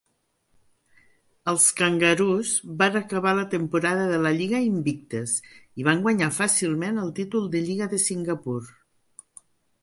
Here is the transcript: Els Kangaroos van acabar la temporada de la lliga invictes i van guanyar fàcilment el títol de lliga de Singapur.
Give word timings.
Els 1.51 1.65
Kangaroos 1.81 2.53
van 2.79 2.97
acabar 2.99 3.33
la 3.39 3.43
temporada 3.51 4.07
de 4.13 4.17
la 4.23 4.31
lliga 4.39 4.63
invictes 4.69 5.35
i 5.83 5.87
van 5.89 6.03
guanyar 6.09 6.31
fàcilment 6.39 6.99
el 7.05 7.13
títol 7.21 7.47
de 7.59 7.63
lliga 7.69 7.91
de 7.95 8.01
Singapur. 8.07 8.59